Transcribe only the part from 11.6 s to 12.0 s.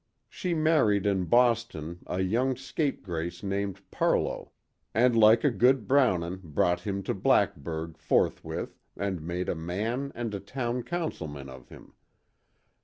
him.